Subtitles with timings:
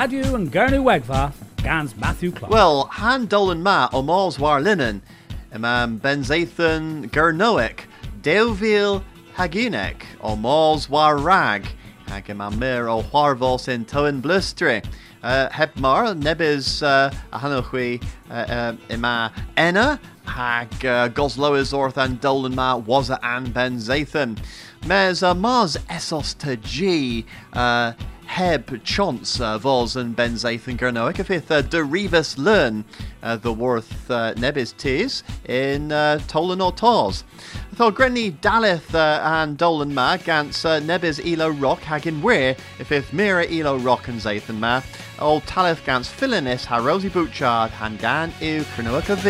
[0.00, 2.52] And Gernu Gans Matthew Clark.
[2.52, 5.02] Well, Han Dolan Ma Omals War Linen,
[5.52, 7.80] Imam Benzathan Gernoek,
[8.22, 9.02] Deuvil
[9.34, 11.66] Haginek, Omals War Rag,
[12.06, 14.84] Hagamamir o Harvos in Toan Blustre.
[15.20, 22.80] Uh, Hebmar, Nebis uh, Ahanochwi uh, uh, Ima Enna, Hag uh, Goslois Orthan Dolan Ma
[22.80, 24.38] Waza An Ben Zathan.
[24.86, 27.26] Mes uh, Mars Essos to G.
[28.28, 29.58] Heb chance uh,
[29.96, 32.84] and ben Zathan Gernoic if it uh, derivus learn
[33.22, 36.72] uh, the worth uh, nebis tees in uh, Tolan or
[37.90, 42.54] Grenny Daleth uh, and Dolan ma gans uh, nebis elo rock hagin weir.
[42.78, 44.82] If if mira elo rock and Zathan ma.
[45.18, 49.22] Old Taleth gans Philinis ha Rosie Butchard han gan ew Kernoic of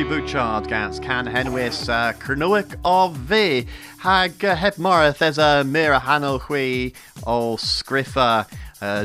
[0.00, 3.66] Rosie Bouchard gans can henwis uh, Cernuic of V.
[3.98, 6.94] Hag uh, heb marith as a mira hanolhui
[7.26, 8.46] o scriffa
[8.80, 9.04] uh,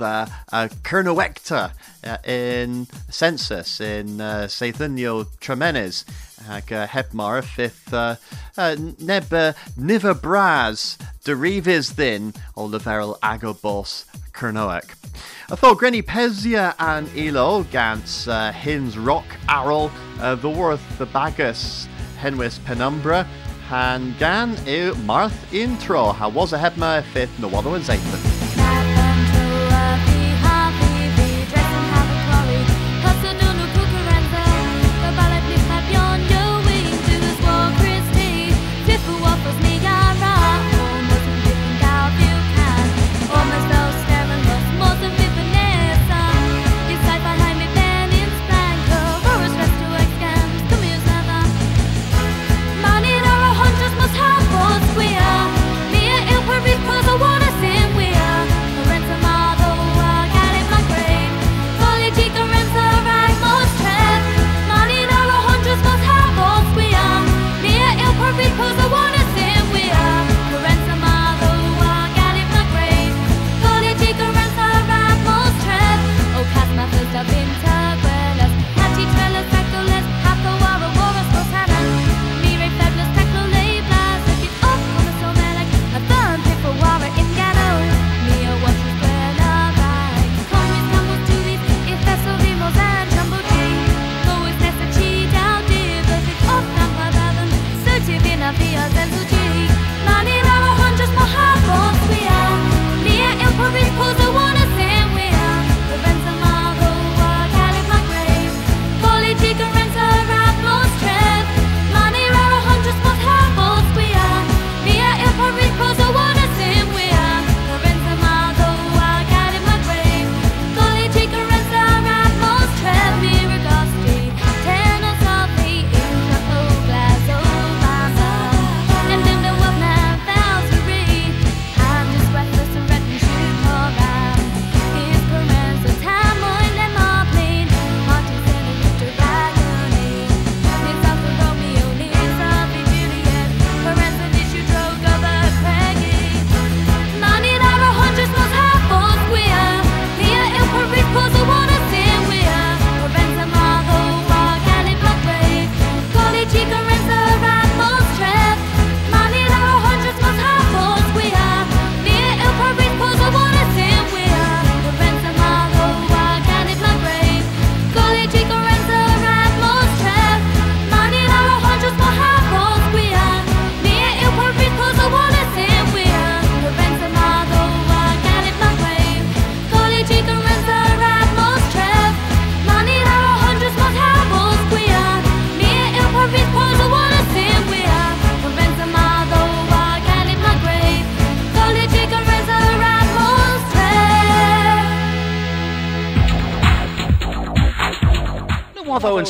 [0.00, 1.68] uh,
[2.04, 6.04] uh, in census in uh, Sathanio Tremenes
[6.46, 8.16] hag uh, heb marith fifth uh,
[8.56, 14.94] uh, neb uh, niver bras derivis thin o leverel agobos Cernoec.
[15.50, 21.06] I thought Granny Pezia and Elo Gans uh, Hins Rock Arrow uh, the Worth the
[21.06, 21.88] Bagus
[22.18, 23.24] Henwis Penumbra
[23.68, 24.56] Han Gan
[25.06, 28.29] Marth Intro How was a Hebma Fifth No Waddle and Zathan.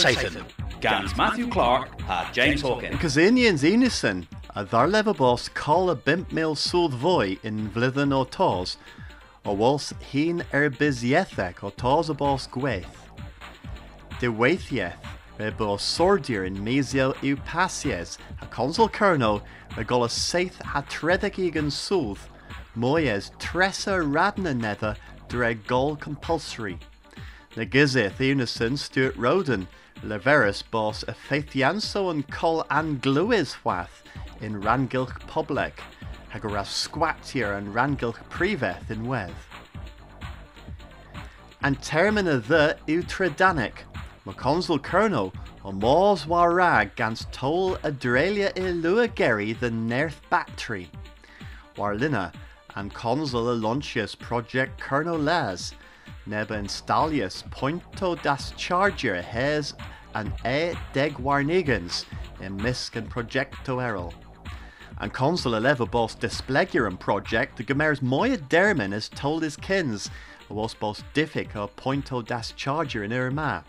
[0.05, 0.45] Watho Satan.
[0.81, 2.99] Gans Matthew Clark had James Hawkins.
[3.01, 8.25] Cos Enison, unison, a ddarlef bos call a bimp mil sŵdd fwy in flydden o
[8.25, 8.79] tos,
[9.45, 13.11] o wals hun erbysietheg or tos o bos gweith.
[14.21, 14.97] De weithieth,
[15.39, 19.43] re bos sordir in mesio yw pasies, a consul colonel,
[19.77, 22.25] re gol a seith a tredeg egan sŵdd,
[22.75, 24.97] moyes tresa radna nether
[25.29, 26.79] dre gol compulsory.
[27.57, 29.67] Le gizith Stuart Roden,
[30.05, 34.05] Leverus bos a feithianso and col angluis wath
[34.41, 35.83] in Rangilch Public,
[36.33, 39.49] hagoraf squatier and Rangilch Priveth in Weth.
[41.61, 43.79] And termina the Utredanic,
[44.25, 50.89] ma consul Colonel, o mors warag gans tol adrelia i geri the nerth battery.
[51.77, 52.33] Warlina,
[52.77, 55.75] and consul Alontius project Colonel Les,
[56.27, 59.75] neba installius pointo das charger hes
[60.15, 62.05] an e deg warnigans
[62.41, 64.13] in misk and projecto errol.
[64.99, 70.11] And consul eleva bos displegurum project the gemers moya dermin has told his kins
[70.49, 70.75] was
[71.15, 73.65] diffic o pointo das charger in irma.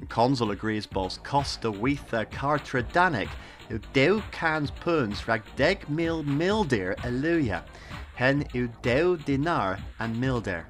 [0.00, 3.28] And consul agrees bos costa witha cartra danic
[3.70, 7.62] u deu cans puns rag deg mil mildir eluia
[8.14, 10.66] hen u deu dinar and milder.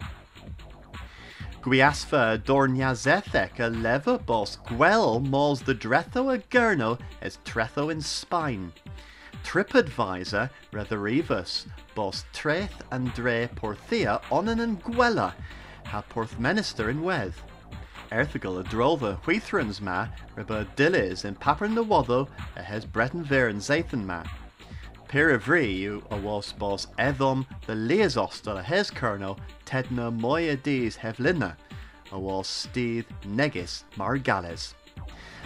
[1.64, 8.70] Gwiasfa dorniazethec a leva bos gwel mols the dretho a gurno as tretho in spine.
[9.44, 15.32] TripAdvisor retherivus bos treth and dre porthia onan and gwella
[15.86, 17.40] ha porthmenister in weth.
[18.12, 23.48] Erthigel a drolva wheathrans ma reba dillis in papern the wotho a hes breton ver
[23.48, 24.22] and zathan ma.
[25.14, 31.54] Pirivri you a was bos edom the leasosta a hes kerno tedna moya dis hevlina
[32.10, 34.74] a was steve negis margales.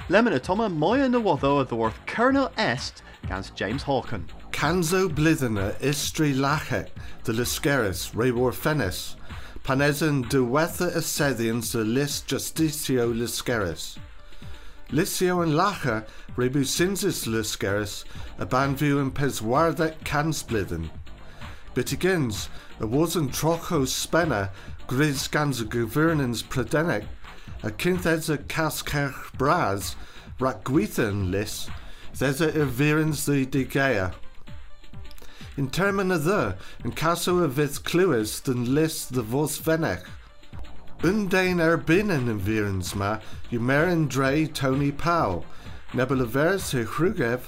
[0.08, 4.24] Lemon atoma moya na wotho a the kerno est gans James Hawken.
[4.52, 6.88] Canzo blithena istri lache
[7.24, 9.16] de Luscaris rebor fenis,
[9.64, 13.98] panesan de wetha assethians de lis justicio Luscaris.
[14.90, 18.04] Licio and lacha rebu sinsis Luscaris,
[18.38, 20.88] a banview and peswardek cansblithen.
[21.74, 22.48] Bitigins,
[22.80, 24.50] a wasn't trocho spenna,
[24.86, 26.42] gris gans a governance
[27.62, 28.38] a kintheds a
[30.40, 31.68] rak gwithen lis,
[32.14, 34.14] Thesa irvirens the digea.
[35.56, 40.04] In termina the, and caso a vis cluis den lis the vos venech.
[41.02, 43.18] Undain erbinen in virens ma,
[43.52, 45.44] Umerin dre Tony Powell,
[45.94, 47.42] nebula vers he chrugev,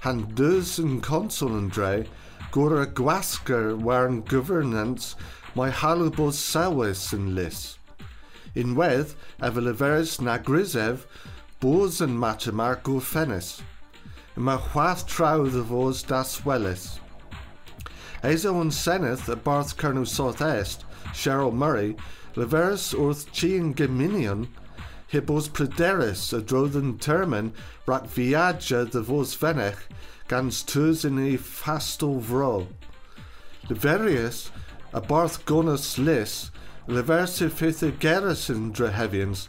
[0.00, 2.04] han dus and consul and dre,
[2.50, 5.14] gora guasker waren governance,
[5.54, 7.78] my halubos sawis in lis.
[8.56, 11.06] In weth, eveliveres na grisev,
[11.60, 13.60] bos and machamar go fenis.
[14.34, 16.98] ma chwath trawdd das welis.
[18.22, 21.96] Eiso yn seneth y barth Colonel South-Est, Sheryll Murray,
[22.36, 24.46] leverus wrth chi yn gyminion,
[25.12, 27.52] hibos pryderus y drodd yn termyn
[27.86, 29.86] rhac viadja dy fos fenech
[30.28, 32.66] gans tŵs yn ei fastol fro.
[33.70, 34.50] Leverius,
[34.92, 36.50] a barth gonus lis,
[36.86, 39.46] leverus y ffith y geras yn drehefians,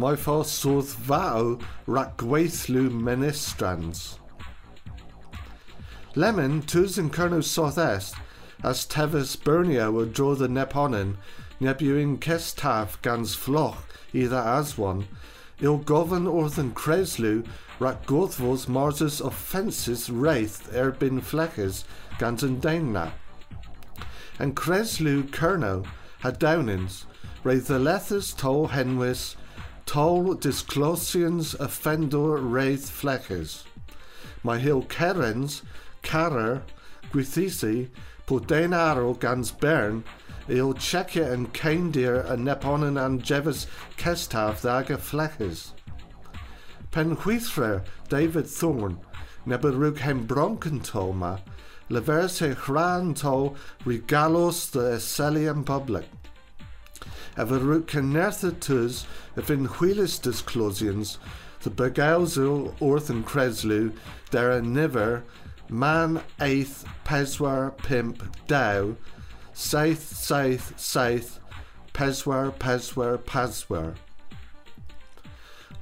[0.00, 4.18] mae ffos sodd fawr rhac gweithlw ministrans.
[6.14, 8.14] Lemon, tus in Colonel South-Est,
[8.64, 11.16] as Tevis Bernia would draw the Neponin,
[11.60, 13.76] nebuing Kestaf gans floch,
[14.14, 15.06] either as one,
[15.60, 17.46] il govern orthen Creslu,
[17.78, 21.84] rak gothvos marsus offenses wraith erbin fleches
[22.18, 23.12] gans and dainna.
[24.38, 25.86] And Creslu Kerno
[26.20, 27.04] had downins,
[27.44, 29.36] wraith lethers tol henwis,
[29.84, 33.64] tol disclosians offendor wraith fleches.
[34.42, 35.60] My hill Kerens,
[36.02, 36.62] Carer,
[37.12, 37.90] Gwithisi,
[38.26, 40.04] Podenaro gans Bern,
[40.50, 43.66] il Czechia and Keindir and Neponen and Jevis
[43.96, 45.74] Kestav daga fleches.
[46.90, 48.98] Pen Huithrer, David Thorne,
[49.46, 51.40] Neberug hem Bronkentoma,
[51.88, 56.06] Leverse Hranto regalos the Esselian public.
[57.36, 61.18] Everuk Kenerthatus, if in Wheelis disclosians,
[61.60, 63.92] the Bergauzel Orthen Creslu,
[64.32, 65.22] dera niver,
[65.68, 68.96] man eighth peswar pimp dow,
[69.60, 71.38] saith saith saith,
[71.92, 73.94] peswar peswar peswar.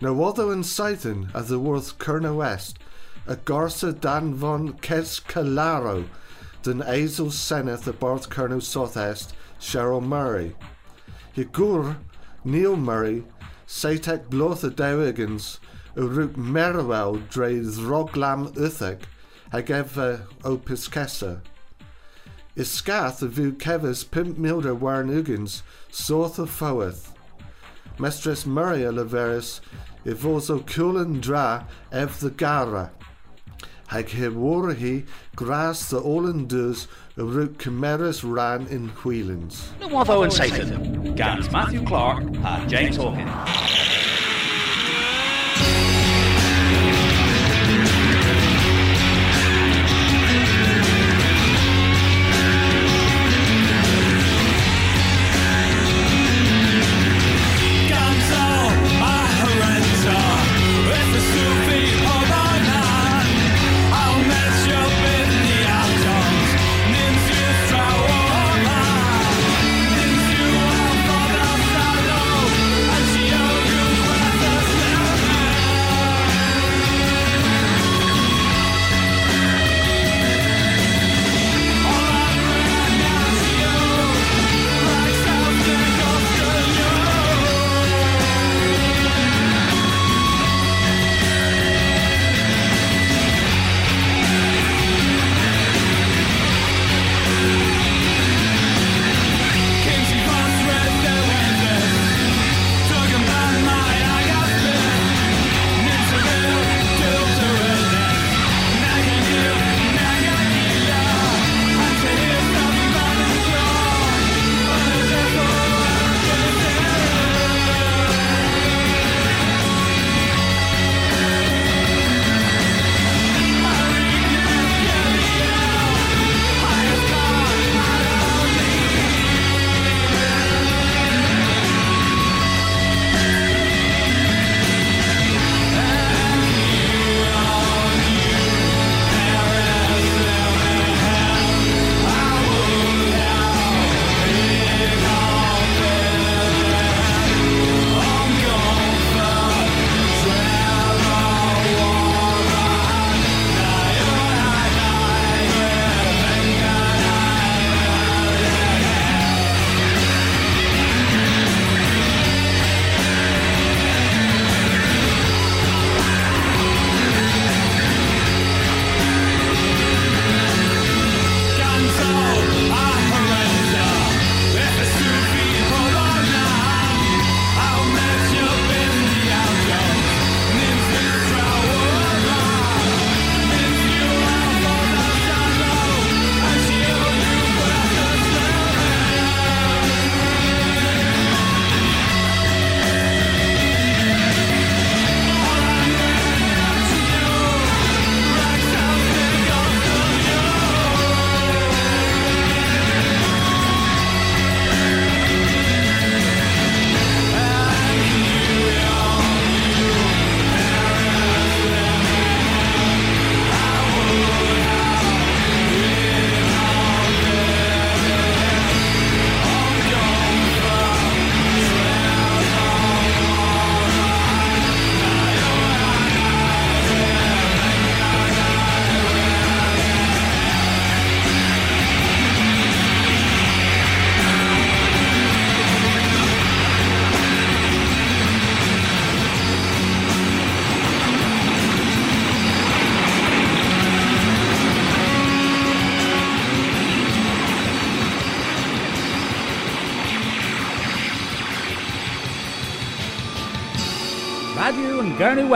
[0.00, 2.80] No other in Scythen as the worth Kerna West,
[3.28, 6.08] a Garsa Dan von Kescalaro,
[6.64, 10.56] den Azel Seneth the Barth Kerno South-Est, Sheryll Murray.
[11.36, 11.98] Yigur,
[12.44, 13.24] Neil Murray,
[13.68, 15.58] Satek blotha dewigans
[15.94, 19.06] y rwg merwel dre ddroglam ytheg
[19.52, 20.08] hag efa
[20.44, 21.38] o piscesa.
[22.58, 25.60] Is scath y fyw cefys 5,000 warn ugans
[25.94, 27.04] sorth o ffowydd.
[28.02, 29.60] Mestres Maria Leveris
[30.04, 32.90] i fos o dra ef the gara.
[33.94, 35.04] Hag he wore hi
[35.36, 37.22] gras the olan dus y
[37.62, 39.70] cymerus ran in wheelings.
[39.80, 41.14] Watho and Satan.
[41.14, 43.87] Gans Matthew Clark and James Hawkins.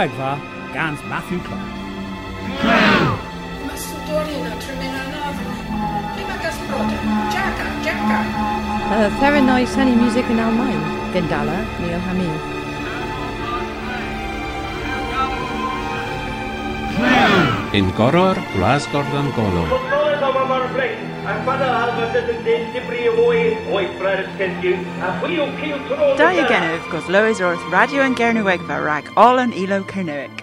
[0.03, 0.39] Yn Gyrnu Wegfa
[0.75, 1.61] gans Matthew Clark.
[3.67, 5.45] Macedonina, Tremina Nava.
[6.17, 6.99] Limagas Broda.
[7.31, 8.19] Jacka, Jacka.
[8.91, 10.83] Uh, Theranoi Sunny Music yn Almaen,
[11.15, 12.37] Gandala, Neil Hamil.
[17.73, 20.02] In Goror, Glasgordon Golwr.
[26.19, 30.42] Da y gennyf gos Lewis wrth radio yn Gernywegfa rag all yn ilo Cernywic.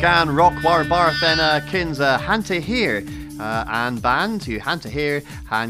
[0.00, 3.04] gan rock war barthena uh, kinsa uh, hante here
[3.40, 5.22] uh, and band who han to hear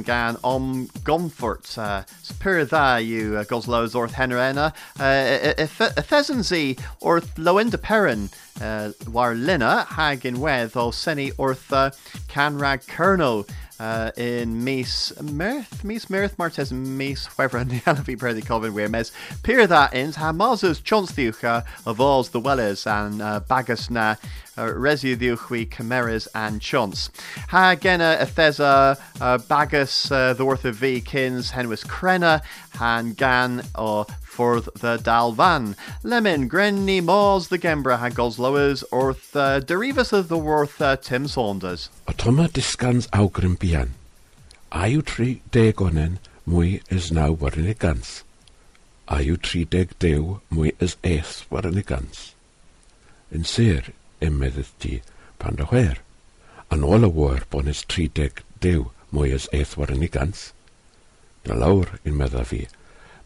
[0.04, 2.02] gan om gomfort uh,
[2.38, 8.28] pur tha you uh, goslows orth henrena uh, efesensi orth loinda perin
[8.60, 11.90] uh, war lina hagen in wedd seni orth uh,
[12.28, 13.46] canrag kerno
[13.80, 19.12] uh, in Mace Mirth, Mace Mirth, Martes Mace, and the Anafi Brady Colvin Weir Mes,
[19.44, 24.18] Pyr that ins, Hamazas Chonstiucha, of all's the Wellers, and uh, Bagasna,
[24.56, 27.10] uh, Resi Diuchwi, Chimeras, and Chons.
[27.50, 32.42] Hagena, Ethesa, uh, Bagas, uh, the worth of V, Kins, Henwis Krenna,
[32.74, 34.06] Hangan, or
[34.38, 35.74] forth the Dalvan,
[36.04, 40.94] Lemon, Grenny, Moors, the Gembra, Haggols, Lowers, Orth, uh, the Derivus of the Worth, uh,
[40.94, 41.88] Tim Saunders.
[42.06, 42.46] O tyma
[43.10, 43.88] augrimpian.
[43.90, 43.90] awgrym
[44.70, 48.22] a yw tri deg onen mwy ys naw warin gans,
[49.42, 52.34] tri deg deu mui is eith warin In gans.
[53.34, 55.02] Yn sir, ymeddydd ti,
[55.40, 55.58] pan
[56.70, 60.52] an ôl y war tree tri deg deu mui is eith warin y gans.
[61.44, 62.68] Lawr, yn meddwl fi,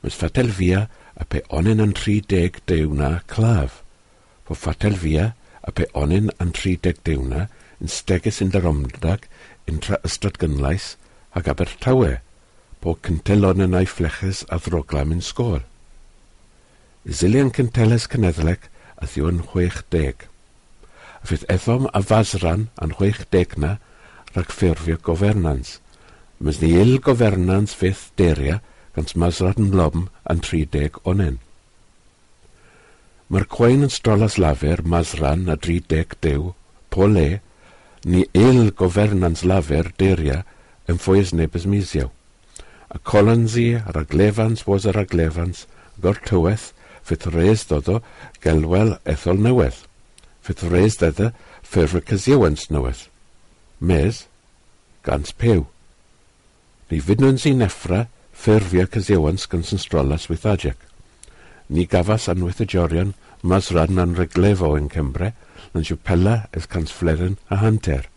[0.02, 0.88] mys fatel fia
[1.22, 3.78] a pe onin yn 30 dewna claf.
[4.44, 5.26] Po ffatel fia,
[5.62, 7.46] a pe onin yn 30 dewna,
[7.78, 9.28] yn stegus yn dar omdrag
[9.70, 10.96] yn tra ystod gynlais,
[11.38, 12.16] ag Abertawe,
[12.82, 15.62] po cyntelon yn ei fleches a ddroglam yn sgôr.
[17.06, 18.66] Zilian cynteles cynedlec
[18.98, 20.26] a ddiwn 60.
[21.22, 23.76] A fydd ethom a fasran yn 60 na
[24.34, 25.78] rhag ffurfio gofernans.
[26.42, 28.58] Mys ni il gofernans fydd deria
[28.96, 31.38] gant Masrat yn Lom yn 30 onen.
[33.32, 36.52] Mae'r cwain yn stolas lafer Masran a 30 dew,
[36.92, 37.40] po le,
[38.04, 40.42] ni eil gofernans lafer deria
[40.90, 42.10] yn ffwys nebys misiaw.
[42.92, 45.64] A colonsi, ar aglefans was ar aglefans,
[46.02, 48.02] gor tyweth, fydd res dodo
[48.44, 49.78] gelwel ethol newydd.
[50.44, 51.30] Fydd res dydda
[51.64, 53.06] ffyrfa cysiawens newydd.
[53.80, 54.26] Mes,
[55.06, 55.64] gans pew.
[56.90, 58.04] Ni fydnwn sy'n neffra,
[58.42, 60.78] ffurfio cysiewans gan synstrolas wythadiac.
[61.70, 65.28] Ni gafas anwythediorion mas ran anreglefo yn Cymru,
[65.72, 68.08] yn siwpela ys cansfleren a hanter.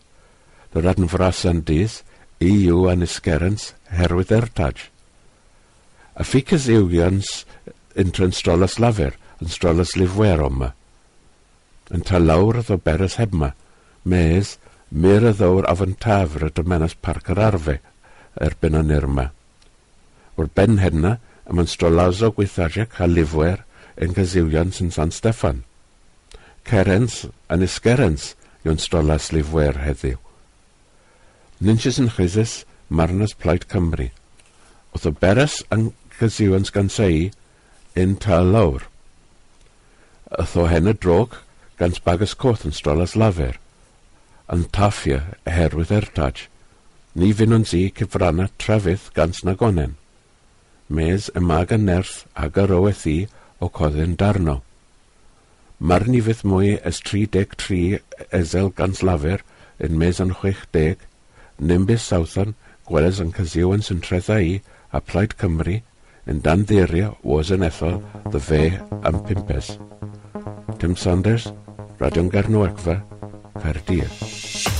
[0.73, 1.99] Dy radn fras an dys,
[2.41, 4.81] EU an ysgerans herwydd ertag.
[6.17, 7.45] A fi cysiwians
[7.93, 10.73] yn transtrolas lafer, yn strolas lifwer oma.
[11.93, 13.53] Yn ta lawr ddo beres hebma,
[14.03, 14.57] mes,
[14.89, 17.79] myr y ddawr afon tafr y dymenas parc yr arfe,
[18.41, 19.29] erbyn yn irma
[20.35, 23.63] o'r ben henna am yn strolazo a califwyr
[24.01, 25.63] yn gaziwion sy'n San Steffan.
[26.65, 28.33] Cerens yn isgerens
[28.65, 30.17] yw'n strolas slifwyr heddiw.
[31.61, 34.09] Nynches yn chysys marnas plaid Cymru.
[34.93, 37.31] Oedd o beres yn gaziwion sei
[37.95, 38.83] yn tal lawr.
[40.41, 41.37] Ytho hen y drog
[41.77, 43.55] gan bagas coth yn strolas lafer.
[44.51, 46.49] Yn taffia herwydd ertaj.
[47.15, 49.95] Ni fyn o'n zi cyfranna trefydd gans nagonen
[50.87, 52.73] mes y mag a nerth ag ar
[53.05, 53.17] i
[53.59, 54.61] o coddyn darno.
[55.79, 57.99] Mae'r nifydd mwy ys 33
[58.39, 59.43] ezel gans lafer
[59.79, 60.95] yn mes yn 60,
[61.59, 65.81] nimbus Southern, gweles yn cysiw yn syntrethau i a plaid Cymru
[66.29, 67.99] yn dan ddeirio was yn ethol
[68.31, 68.63] the fe
[69.03, 69.75] am pimpes.
[70.79, 71.51] Tim Sanders,
[71.99, 73.01] Radio'n Garnwagfa,
[73.61, 74.74] Caerdydd.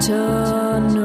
[0.00, 1.03] Turn.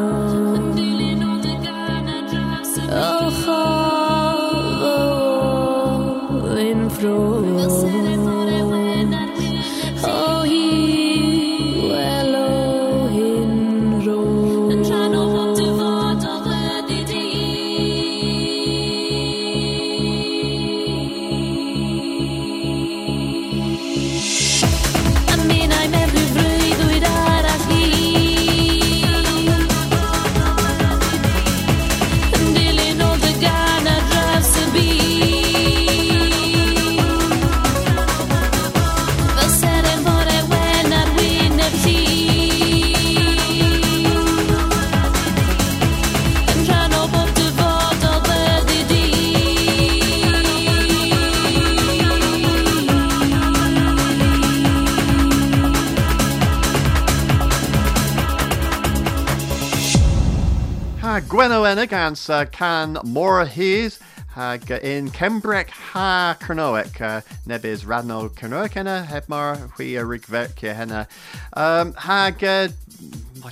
[61.79, 63.99] Cennig and Sir Can Mora His
[64.31, 71.07] hag in Kembrek ha Cronoek uh, nebis radno Cronoekena hebmar huia rigverkia henna
[71.53, 72.67] um, hag uh,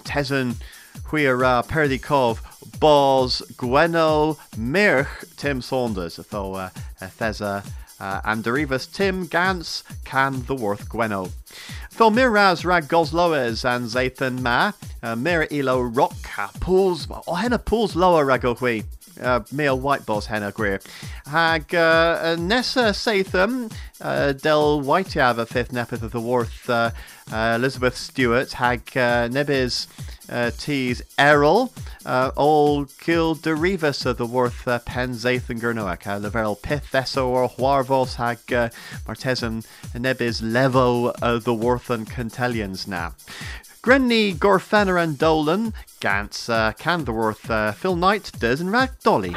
[0.03, 0.55] tezan
[1.05, 2.39] huia ra uh, perdikov
[2.81, 7.63] bos gweno mirch Tim Saunders though uh, Theza
[7.99, 8.43] uh, and
[8.93, 11.31] Tim Gans can the worth Gweno.
[11.97, 18.21] For Miraz Ragosloes and Zathan Ma, uh, Mira Ilo Roca Pools, oh, Henna Pools Loa
[18.21, 18.85] Ragohui,
[19.19, 20.79] uh, Mia White Boss Henna Greer,
[21.25, 26.69] Hag uh, Nessa Satham, Del Whiteava Fifth Nepeth of the Worth,
[27.33, 29.87] Elizabeth Stewart, Hag Nebis
[30.29, 31.73] uh, T's Errol,
[32.05, 36.89] uh, all kill the Rivas of the Worth uh, Penzaith and Gernoak, uh, Leverel Pith,
[36.91, 38.69] Esor, Huarvos, Hag, uh,
[39.05, 43.13] Martesan, Nebis, Levo, uh, the Worth and Cantellians now.
[43.81, 49.33] Grenny, Gorfenner and Dolan, Gantz, uh, Candorworth, uh, Phil Knight, Des and Rag Dolly.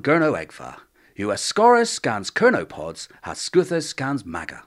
[0.00, 0.76] Gurno Egfa.
[1.16, 4.62] US Scorus scans Kernopods has Scuthus scans Maga.